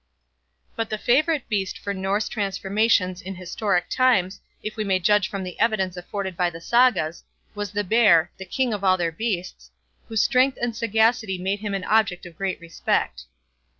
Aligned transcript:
But 0.75 0.89
the 0.89 0.97
favourite 0.97 1.47
beast 1.47 1.77
for 1.77 1.93
Norse 1.93 2.27
transformations 2.27 3.21
in 3.21 3.35
historic 3.35 3.87
times, 3.87 4.41
if 4.63 4.75
we 4.75 4.83
may 4.83 4.97
judge 4.97 5.29
from 5.29 5.43
the 5.43 5.59
evidence 5.59 5.95
afforded 5.95 6.35
by 6.35 6.49
the 6.49 6.59
Sagas, 6.59 7.23
was 7.53 7.69
the 7.71 7.83
bear, 7.83 8.31
the 8.37 8.45
king 8.45 8.73
of 8.73 8.83
all 8.83 8.97
their 8.97 9.11
beasts, 9.11 9.69
whose 10.07 10.23
strength 10.23 10.57
and 10.59 10.75
sagacity 10.75 11.37
made 11.37 11.59
him 11.59 11.75
an 11.75 11.83
object 11.83 12.25
of 12.25 12.35
great 12.35 12.59
respect. 12.59 13.25